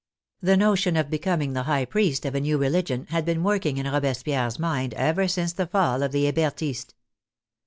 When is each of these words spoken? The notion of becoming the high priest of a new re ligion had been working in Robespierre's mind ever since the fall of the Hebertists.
The 0.41 0.57
notion 0.57 0.97
of 0.97 1.11
becoming 1.11 1.53
the 1.53 1.61
high 1.69 1.85
priest 1.85 2.25
of 2.25 2.33
a 2.33 2.39
new 2.41 2.57
re 2.57 2.69
ligion 2.69 3.05
had 3.09 3.23
been 3.23 3.43
working 3.43 3.77
in 3.77 3.85
Robespierre's 3.85 4.57
mind 4.57 4.95
ever 4.95 5.27
since 5.27 5.53
the 5.53 5.67
fall 5.67 6.01
of 6.01 6.11
the 6.11 6.23
Hebertists. 6.25 6.95